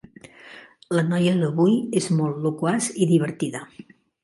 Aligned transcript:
La 0.99 1.03
noia 1.09 1.33
d'avui 1.41 1.77
és 2.03 2.09
molt 2.21 2.41
loquaç 2.47 2.91
i 3.05 3.11
divertida. 3.15 3.65